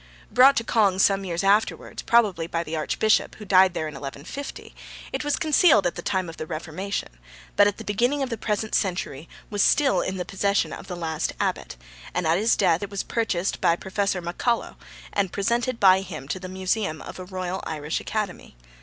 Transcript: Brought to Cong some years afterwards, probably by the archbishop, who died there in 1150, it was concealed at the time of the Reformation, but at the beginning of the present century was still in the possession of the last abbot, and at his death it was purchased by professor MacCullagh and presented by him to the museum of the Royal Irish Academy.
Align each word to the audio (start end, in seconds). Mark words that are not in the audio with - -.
Brought 0.31 0.55
to 0.57 0.63
Cong 0.63 0.97
some 0.97 1.23
years 1.25 1.43
afterwards, 1.43 2.01
probably 2.01 2.47
by 2.47 2.63
the 2.63 2.75
archbishop, 2.75 3.35
who 3.35 3.45
died 3.45 3.75
there 3.75 3.87
in 3.87 3.93
1150, 3.93 4.73
it 5.13 5.23
was 5.23 5.35
concealed 5.35 5.85
at 5.85 5.93
the 5.93 6.01
time 6.01 6.27
of 6.27 6.37
the 6.37 6.47
Reformation, 6.47 7.09
but 7.55 7.67
at 7.67 7.77
the 7.77 7.83
beginning 7.83 8.23
of 8.23 8.31
the 8.31 8.35
present 8.35 8.73
century 8.73 9.29
was 9.51 9.61
still 9.61 10.01
in 10.01 10.17
the 10.17 10.25
possession 10.25 10.73
of 10.73 10.87
the 10.87 10.95
last 10.95 11.33
abbot, 11.39 11.77
and 12.15 12.25
at 12.25 12.39
his 12.39 12.55
death 12.55 12.81
it 12.81 12.89
was 12.89 13.03
purchased 13.03 13.61
by 13.61 13.75
professor 13.75 14.23
MacCullagh 14.23 14.75
and 15.13 15.31
presented 15.31 15.79
by 15.79 16.01
him 16.01 16.27
to 16.29 16.39
the 16.39 16.49
museum 16.49 16.99
of 17.03 17.17
the 17.17 17.25
Royal 17.25 17.61
Irish 17.67 17.99
Academy. 18.01 18.55